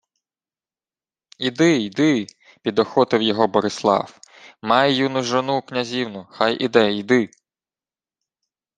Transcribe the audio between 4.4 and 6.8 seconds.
Має юну жону-князівну, хай